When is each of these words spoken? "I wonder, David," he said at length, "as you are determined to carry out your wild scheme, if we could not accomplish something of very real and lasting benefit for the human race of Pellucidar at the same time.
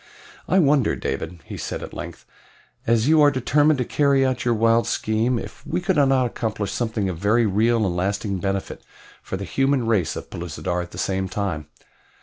"I 0.49 0.57
wonder, 0.57 0.95
David," 0.95 1.41
he 1.45 1.57
said 1.57 1.83
at 1.83 1.93
length, 1.93 2.25
"as 2.87 3.07
you 3.07 3.21
are 3.21 3.29
determined 3.29 3.77
to 3.77 3.85
carry 3.85 4.25
out 4.25 4.43
your 4.43 4.55
wild 4.55 4.87
scheme, 4.87 5.37
if 5.37 5.63
we 5.63 5.79
could 5.79 5.95
not 5.97 6.25
accomplish 6.25 6.71
something 6.71 7.07
of 7.07 7.19
very 7.19 7.45
real 7.45 7.85
and 7.85 7.95
lasting 7.95 8.39
benefit 8.39 8.81
for 9.21 9.37
the 9.37 9.43
human 9.45 9.85
race 9.85 10.15
of 10.15 10.31
Pellucidar 10.31 10.81
at 10.81 10.89
the 10.89 10.97
same 10.97 11.29
time. 11.29 11.67